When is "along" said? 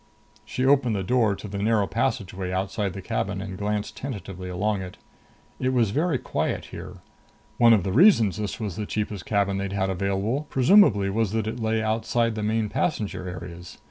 4.49-4.81